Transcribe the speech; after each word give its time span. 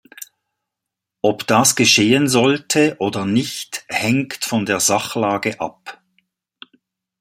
Ob 1.21 1.45
das 1.45 1.75
geschehen 1.75 2.27
sollte 2.27 2.95
oder 2.99 3.27
nicht, 3.27 3.85
hängt 3.87 4.43
von 4.43 4.65
der 4.65 4.79
Sachlage 4.79 5.59
ab. 5.59 6.01